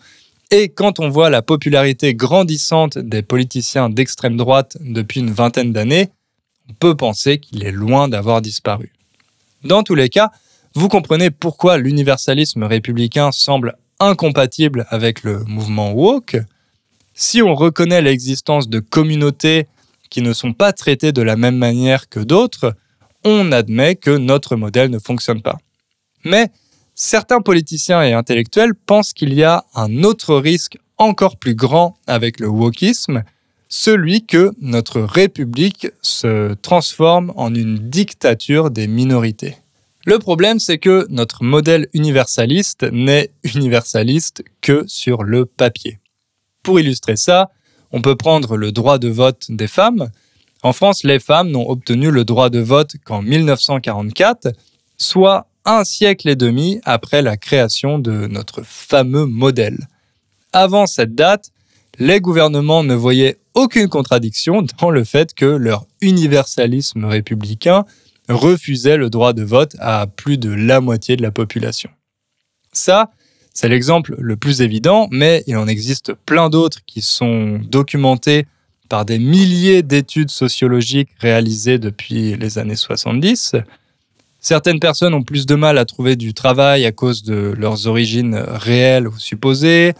[0.51, 6.11] Et quand on voit la popularité grandissante des politiciens d'extrême droite depuis une vingtaine d'années,
[6.71, 8.93] on peut penser qu'il est loin d'avoir disparu.
[9.65, 10.31] Dans tous les cas,
[10.75, 16.37] vous comprenez pourquoi l'universalisme républicain semble incompatible avec le mouvement woke.
[17.15, 19.67] Si on reconnaît l'existence de communautés
[20.11, 22.75] qui ne sont pas traitées de la même manière que d'autres,
[23.25, 25.59] on admet que notre modèle ne fonctionne pas.
[26.25, 26.51] Mais
[26.95, 32.41] certains politiciens et intellectuels pensent qu'il y a un autre risque encore plus grand avec
[32.41, 33.25] le wokisme,
[33.69, 39.57] celui que notre République se transforme en une dictature des minorités.
[40.07, 45.99] Le problème, c'est que notre modèle universaliste n'est universaliste que sur le papier.
[46.63, 47.51] Pour illustrer ça,
[47.91, 50.11] on peut prendre le droit de vote des femmes.
[50.63, 54.53] En France, les femmes n'ont obtenu le droit de vote qu'en 1944,
[54.99, 59.89] soit un siècle et demi après la création de notre fameux modèle.
[60.53, 61.51] Avant cette date,
[61.99, 67.85] les gouvernements ne voyaient aucune contradiction dans le fait que leur universalisme républicain
[68.29, 71.91] refusait le droit de vote à plus de la moitié de la population.
[72.73, 73.11] Ça,
[73.53, 78.47] c'est l'exemple le plus évident, mais il en existe plein d'autres qui sont documentés
[78.89, 83.55] par des milliers d'études sociologiques réalisées depuis les années 70.
[84.45, 88.35] Certaines personnes ont plus de mal à trouver du travail à cause de leurs origines
[88.35, 89.95] réelles ou supposées.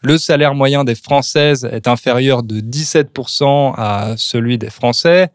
[0.00, 5.28] Le salaire moyen des Françaises est inférieur de 17% à celui des Français.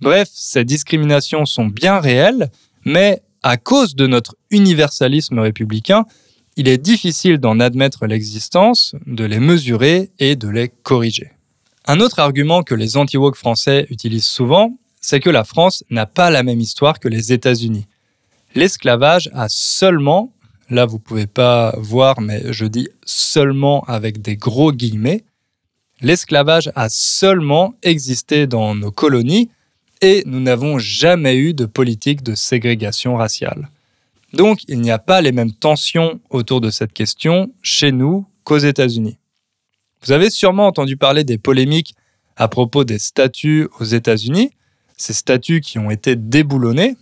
[0.00, 2.50] Bref, ces discriminations sont bien réelles,
[2.84, 6.06] mais à cause de notre universalisme républicain,
[6.56, 11.30] il est difficile d'en admettre l'existence, de les mesurer et de les corriger.
[11.86, 16.30] Un autre argument que les anti-woke français utilisent souvent, c'est que la France n'a pas
[16.30, 17.86] la même histoire que les États-Unis.
[18.56, 20.32] L'esclavage a seulement,
[20.68, 25.22] là vous pouvez pas voir, mais je dis seulement avec des gros guillemets,
[26.00, 29.48] l'esclavage a seulement existé dans nos colonies
[30.02, 33.70] et nous n'avons jamais eu de politique de ségrégation raciale.
[34.32, 38.58] Donc il n'y a pas les mêmes tensions autour de cette question chez nous qu'aux
[38.58, 39.18] États-Unis.
[40.02, 41.94] Vous avez sûrement entendu parler des polémiques
[42.34, 44.50] à propos des statuts aux États-Unis,
[44.96, 46.96] ces statuts qui ont été déboulonnés.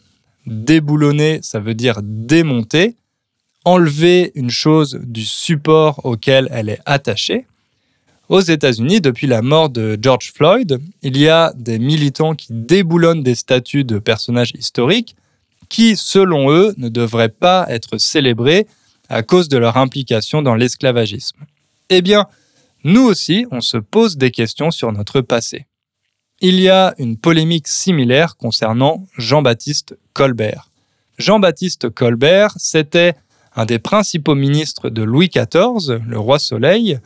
[0.46, 2.96] Déboulonner, ça veut dire démonter,
[3.64, 7.46] enlever une chose du support auquel elle est attachée.
[8.28, 13.22] Aux États-Unis, depuis la mort de George Floyd, il y a des militants qui déboulonnent
[13.22, 15.14] des statuts de personnages historiques
[15.68, 18.66] qui, selon eux, ne devraient pas être célébrés
[19.08, 21.38] à cause de leur implication dans l'esclavagisme.
[21.90, 22.26] Eh bien,
[22.82, 25.66] nous aussi, on se pose des questions sur notre passé
[26.46, 30.68] il y a une polémique similaire concernant Jean-Baptiste Colbert.
[31.16, 33.14] Jean-Baptiste Colbert, c'était
[33.56, 36.98] un des principaux ministres de Louis XIV, le roi Soleil.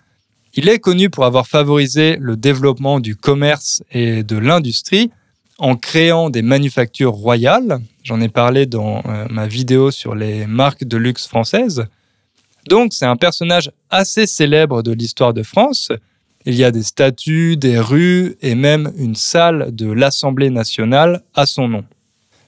[0.55, 5.13] Il est connu pour avoir favorisé le développement du commerce et de l'industrie
[5.59, 7.79] en créant des manufactures royales.
[8.03, 11.87] J'en ai parlé dans euh, ma vidéo sur les marques de luxe françaises.
[12.69, 15.93] Donc c'est un personnage assez célèbre de l'histoire de France.
[16.49, 21.45] Il y a des statues, des rues et même une salle de l'Assemblée nationale à
[21.45, 21.85] son nom.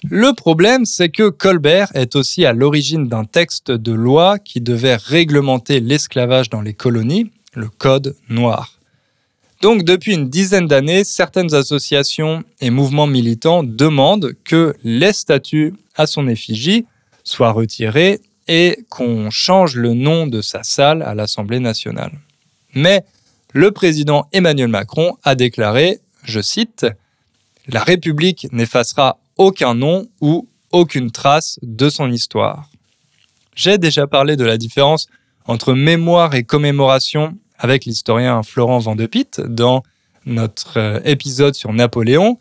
[0.09, 4.97] Le problème, c'est que Colbert est aussi à l'origine d'un texte de loi qui devait
[4.97, 8.79] réglementer l'esclavage dans les colonies, le Code noir.
[9.61, 16.07] Donc depuis une dizaine d'années, certaines associations et mouvements militants demandent que les statuts à
[16.07, 16.87] son effigie
[17.23, 22.13] soient retirés et qu'on change le nom de sa salle à l'Assemblée nationale.
[22.75, 23.05] Mais
[23.53, 26.87] le président Emmanuel Macron a déclaré, je cite,
[27.67, 32.69] La République n'effacera aucun nom ou aucune trace de son histoire.
[33.55, 35.09] J'ai déjà parlé de la différence
[35.47, 39.83] entre mémoire et commémoration avec l'historien Florent Van de Pitt dans
[40.27, 42.39] notre euh, épisode sur Napoléon.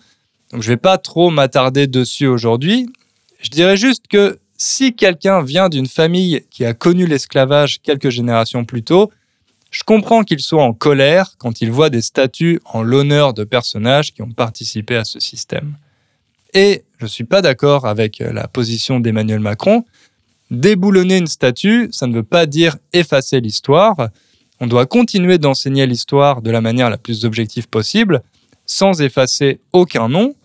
[0.51, 2.89] Donc je ne vais pas trop m'attarder dessus aujourd'hui.
[3.41, 8.65] Je dirais juste que si quelqu'un vient d'une famille qui a connu l'esclavage quelques générations
[8.65, 9.11] plus tôt,
[9.71, 14.13] je comprends qu'il soit en colère quand il voit des statues en l'honneur de personnages
[14.13, 15.75] qui ont participé à ce système.
[16.53, 19.85] Et je ne suis pas d'accord avec la position d'Emmanuel Macron.
[20.49, 24.09] Déboulonner une statue, ça ne veut pas dire effacer l'histoire.
[24.59, 28.23] On doit continuer d'enseigner l'histoire de la manière la plus objective possible,
[28.65, 30.35] sans effacer aucun nom,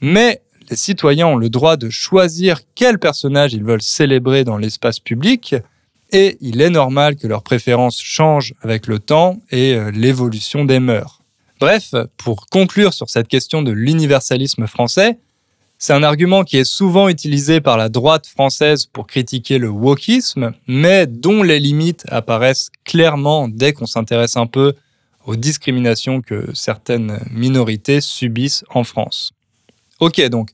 [0.00, 4.98] mais les citoyens ont le droit de choisir quel personnage ils veulent célébrer dans l'espace
[4.98, 5.54] public,
[6.12, 10.80] et il est normal que leurs préférences changent avec le temps et euh, l'évolution des
[10.80, 11.20] mœurs.
[11.60, 15.18] Bref, pour conclure sur cette question de l'universalisme français,
[15.78, 20.52] c'est un argument qui est souvent utilisé par la droite française pour critiquer le wokisme,
[20.66, 24.74] mais dont les limites apparaissent clairement dès qu'on s'intéresse un peu
[25.26, 29.32] aux discriminations que certaines minorités subissent en France.
[30.00, 30.50] Ok, donc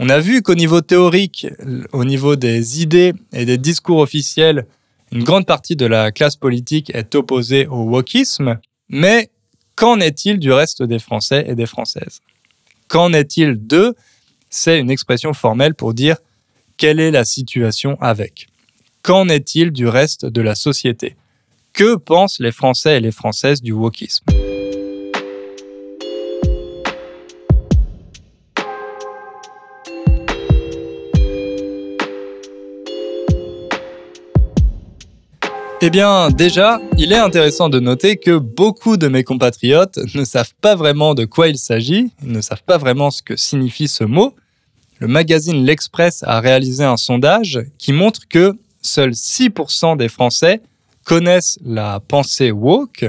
[0.00, 1.46] on a vu qu'au niveau théorique,
[1.92, 4.66] au niveau des idées et des discours officiels,
[5.12, 9.30] une grande partie de la classe politique est opposée au wokisme, mais
[9.74, 12.20] qu'en est-il du reste des Français et des Françaises?
[12.88, 13.94] Qu'en est-il d'eux?
[14.50, 16.16] C'est une expression formelle pour dire
[16.76, 18.48] quelle est la situation avec.
[19.02, 21.16] Qu'en est-il du reste de la société?
[21.72, 24.24] Que pensent les Français et les Françaises du wokisme?
[35.80, 40.54] Eh bien, déjà, il est intéressant de noter que beaucoup de mes compatriotes ne savent
[40.60, 44.34] pas vraiment de quoi il s'agit, ne savent pas vraiment ce que signifie ce mot.
[44.98, 50.62] Le magazine L'Express a réalisé un sondage qui montre que seuls 6% des Français
[51.04, 53.06] connaissent la pensée woke.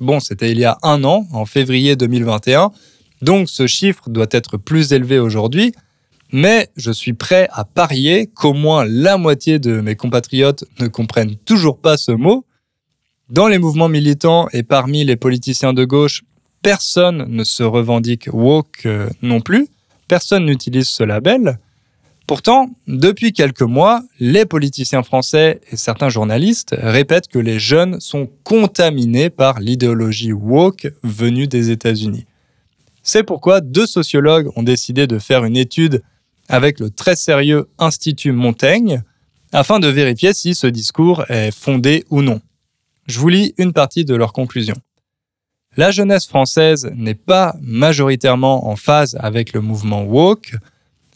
[0.00, 2.72] Bon, c'était il y a un an, en février 2021,
[3.22, 5.72] donc ce chiffre doit être plus élevé aujourd'hui
[6.32, 11.36] mais je suis prêt à parier qu'au moins la moitié de mes compatriotes ne comprennent
[11.36, 12.44] toujours pas ce mot.
[13.30, 16.22] Dans les mouvements militants et parmi les politiciens de gauche,
[16.62, 19.68] personne ne se revendique woke euh, non plus,
[20.06, 21.58] personne n'utilise ce label.
[22.26, 28.28] Pourtant, depuis quelques mois, les politiciens français et certains journalistes répètent que les jeunes sont
[28.44, 32.26] contaminés par l'idéologie woke venue des États-Unis.
[33.02, 36.02] C'est pourquoi deux sociologues ont décidé de faire une étude
[36.48, 39.02] avec le très sérieux Institut Montaigne
[39.52, 42.40] afin de vérifier si ce discours est fondé ou non.
[43.06, 44.74] Je vous lis une partie de leur conclusion.
[45.76, 50.56] La jeunesse française n'est pas majoritairement en phase avec le mouvement woke.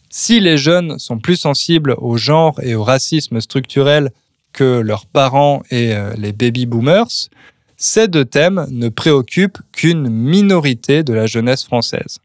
[0.09, 4.11] Si les jeunes sont plus sensibles au genre et au racisme structurel
[4.53, 7.29] que leurs parents et euh, les baby boomers,
[7.75, 12.19] ces deux thèmes ne préoccupent qu'une minorité de la jeunesse française.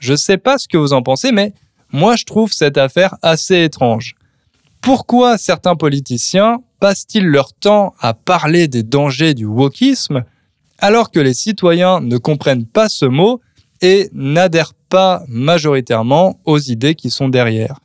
[0.00, 1.52] Je ne sais pas ce que vous en pensez, mais
[1.94, 4.16] moi, je trouve cette affaire assez étrange.
[4.80, 10.24] Pourquoi certains politiciens passent-ils leur temps à parler des dangers du wokisme
[10.78, 13.40] alors que les citoyens ne comprennent pas ce mot
[13.80, 17.78] et n'adhèrent pas majoritairement aux idées qui sont derrière?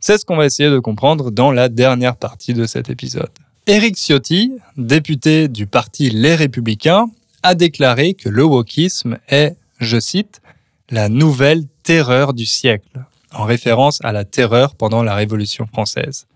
[0.00, 3.28] C'est ce qu'on va essayer de comprendre dans la dernière partie de cet épisode.
[3.66, 7.10] Éric Ciotti, député du parti Les Républicains,
[7.42, 10.40] a déclaré que le wokisme est, je cite,
[10.88, 13.04] la nouvelle terreur du siècle
[13.34, 16.26] en référence à la terreur pendant la Révolution française.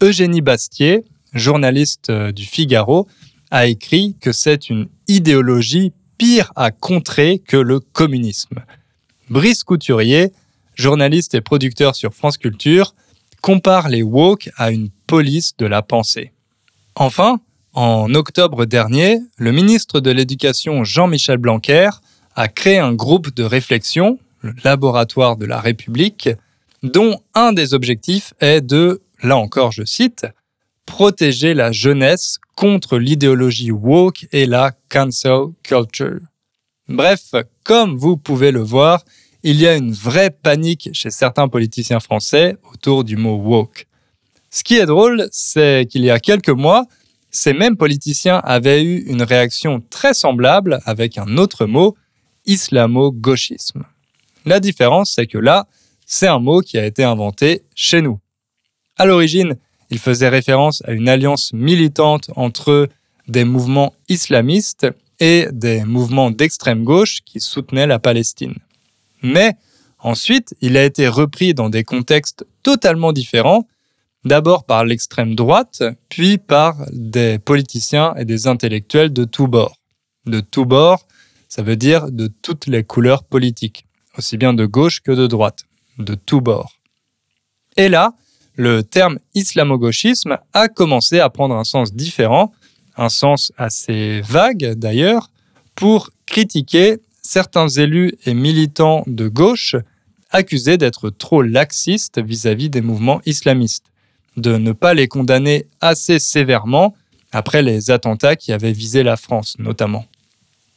[0.00, 3.06] Eugénie Bastier, journaliste euh, du Figaro,
[3.50, 8.64] a écrit que c'est une idéologie pire à contrer que le communisme.
[9.30, 10.32] Brice Couturier,
[10.74, 12.94] journaliste et producteur sur France Culture,
[13.40, 16.32] compare les woke à une police de la pensée.
[16.94, 17.40] Enfin,
[17.74, 21.90] en octobre dernier, le ministre de l'Éducation Jean-Michel Blanquer
[22.36, 26.28] a créé un groupe de réflexion, le Laboratoire de la République,
[26.82, 30.26] dont un des objectifs est de, là encore je cite,
[30.84, 36.20] protéger la jeunesse contre l'idéologie woke et la cancel culture.
[36.88, 37.34] Bref,
[37.64, 39.04] comme vous pouvez le voir,
[39.42, 43.86] il y a une vraie panique chez certains politiciens français autour du mot woke.
[44.50, 46.84] Ce qui est drôle, c'est qu'il y a quelques mois,
[47.30, 51.96] ces mêmes politiciens avaient eu une réaction très semblable avec un autre mot,
[52.44, 53.84] islamo-gauchisme.
[54.44, 55.66] La différence, c'est que là,
[56.06, 58.18] c'est un mot qui a été inventé chez nous.
[58.96, 59.56] À l'origine,
[59.90, 62.88] il faisait référence à une alliance militante entre
[63.28, 64.86] des mouvements islamistes
[65.20, 68.54] et des mouvements d'extrême gauche qui soutenaient la Palestine.
[69.22, 69.54] Mais
[69.98, 73.68] ensuite, il a été repris dans des contextes totalement différents,
[74.24, 79.76] d'abord par l'extrême droite, puis par des politiciens et des intellectuels de tous bords.
[80.26, 81.06] De tous bords,
[81.48, 83.84] ça veut dire de toutes les couleurs politiques,
[84.16, 85.64] aussi bien de gauche que de droite,
[85.98, 86.78] de tous bords.
[87.76, 88.14] Et là,
[88.56, 92.52] le terme islamo-gauchisme a commencé à prendre un sens différent,
[92.96, 95.30] un sens assez vague d'ailleurs,
[95.74, 99.76] pour critiquer certains élus et militants de gauche
[100.30, 103.86] accusés d'être trop laxistes vis-à-vis des mouvements islamistes,
[104.36, 106.94] de ne pas les condamner assez sévèrement
[107.32, 110.06] après les attentats qui avaient visé la France notamment.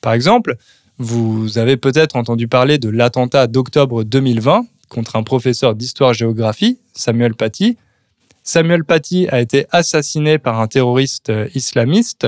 [0.01, 0.57] Par exemple,
[0.97, 7.77] vous avez peut-être entendu parler de l'attentat d'octobre 2020 contre un professeur d'histoire-géographie, Samuel Paty.
[8.43, 12.27] Samuel Paty a été assassiné par un terroriste islamiste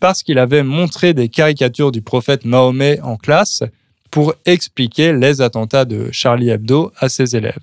[0.00, 3.62] parce qu'il avait montré des caricatures du prophète Mahomet en classe
[4.10, 7.60] pour expliquer les attentats de Charlie Hebdo à ses élèves.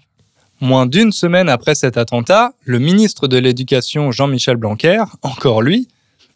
[0.62, 5.88] Moins d'une semaine après cet attentat, le ministre de l'Éducation Jean-Michel Blanquer, encore lui,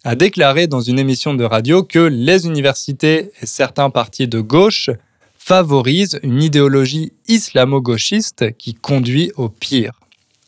[0.04, 4.90] a déclaré dans une émission de radio que les universités et certains partis de gauche
[5.38, 10.00] favorisent une idéologie islamo-gauchiste qui conduit au pire.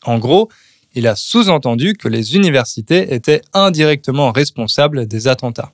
[0.05, 0.49] En gros,
[0.95, 5.71] il a sous-entendu que les universités étaient indirectement responsables des attentats.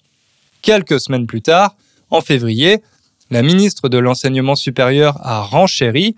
[0.62, 1.76] Quelques semaines plus tard,
[2.10, 2.82] en février,
[3.30, 6.16] la ministre de l'Enseignement supérieur a renchéri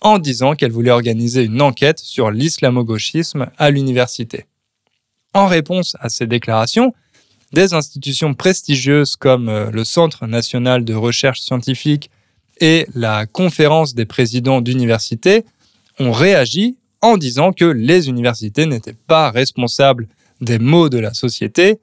[0.00, 4.46] en disant qu'elle voulait organiser une enquête sur l'islamo-gauchisme à l'université.
[5.32, 6.92] En réponse à ces déclarations,
[7.54, 12.10] des institutions prestigieuses comme euh, le Centre national de recherche scientifique
[12.60, 15.44] et la Conférence des présidents d'université
[15.98, 20.08] ont réagi en disant que les universités n'étaient pas responsables
[20.40, 21.78] des maux de la société,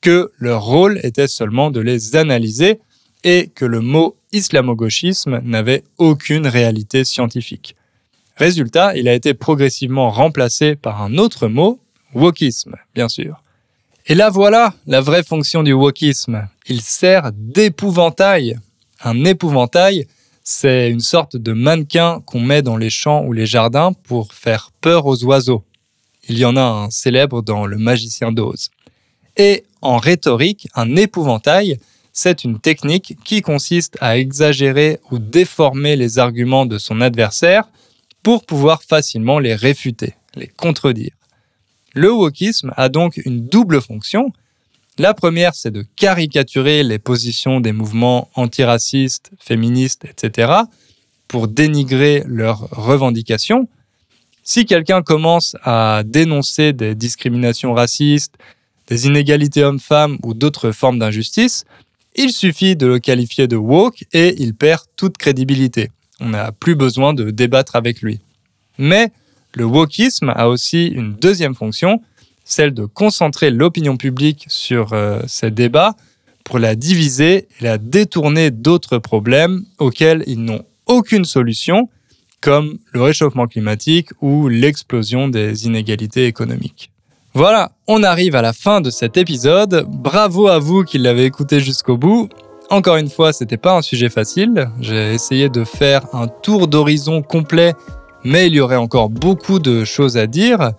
[0.00, 2.78] que leur rôle était seulement de les analyser
[3.24, 7.74] et que le mot islamo-gauchisme n'avait aucune réalité scientifique.
[8.36, 11.80] Résultat, il a été progressivement remplacé par un autre mot,
[12.14, 13.42] wokisme, bien sûr.
[14.10, 16.48] Et là voilà la vraie fonction du wokisme.
[16.66, 18.58] Il sert d'épouvantail.
[19.02, 20.06] Un épouvantail,
[20.42, 24.70] c'est une sorte de mannequin qu'on met dans les champs ou les jardins pour faire
[24.80, 25.62] peur aux oiseaux.
[26.26, 28.70] Il y en a un célèbre dans Le Magicien d'Oz.
[29.36, 31.78] Et en rhétorique, un épouvantail,
[32.14, 37.68] c'est une technique qui consiste à exagérer ou déformer les arguments de son adversaire
[38.22, 41.17] pour pouvoir facilement les réfuter, les contredire.
[41.98, 44.32] Le wokisme a donc une double fonction.
[44.98, 50.52] La première, c'est de caricaturer les positions des mouvements antiracistes, féministes, etc.,
[51.26, 53.68] pour dénigrer leurs revendications.
[54.44, 58.36] Si quelqu'un commence à dénoncer des discriminations racistes,
[58.86, 61.64] des inégalités hommes-femmes ou d'autres formes d'injustice,
[62.14, 65.90] il suffit de le qualifier de woke et il perd toute crédibilité.
[66.20, 68.20] On n'a plus besoin de débattre avec lui.
[68.78, 69.10] Mais
[69.58, 72.00] le wokisme a aussi une deuxième fonction,
[72.44, 75.96] celle de concentrer l'opinion publique sur euh, ces débats
[76.44, 81.90] pour la diviser et la détourner d'autres problèmes auxquels ils n'ont aucune solution,
[82.40, 86.90] comme le réchauffement climatique ou l'explosion des inégalités économiques.
[87.34, 89.84] Voilà, on arrive à la fin de cet épisode.
[89.88, 92.28] Bravo à vous qui l'avez écouté jusqu'au bout.
[92.70, 94.70] Encore une fois, c'était pas un sujet facile.
[94.80, 97.74] J'ai essayé de faire un tour d'horizon complet,
[98.28, 100.72] mais il y aurait encore beaucoup de choses à dire.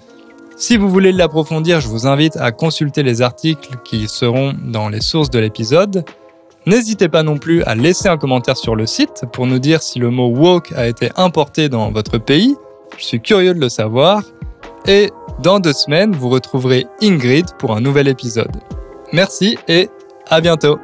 [0.55, 5.01] Si vous voulez l'approfondir, je vous invite à consulter les articles qui seront dans les
[5.01, 6.05] sources de l'épisode.
[6.67, 9.97] N'hésitez pas non plus à laisser un commentaire sur le site pour nous dire si
[9.97, 12.55] le mot woke a été importé dans votre pays.
[12.97, 14.21] Je suis curieux de le savoir.
[14.85, 15.09] Et
[15.41, 18.55] dans deux semaines, vous retrouverez Ingrid pour un nouvel épisode.
[19.11, 19.89] Merci et
[20.27, 20.77] à bientôt